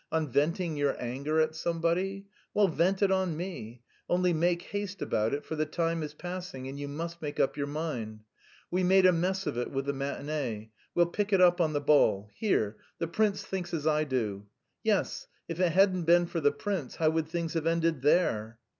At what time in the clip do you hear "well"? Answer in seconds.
2.55-2.67